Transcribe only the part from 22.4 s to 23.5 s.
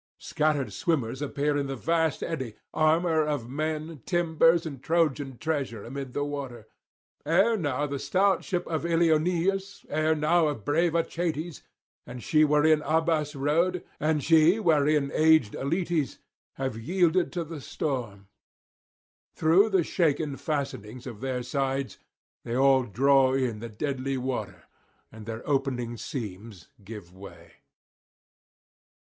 they all draw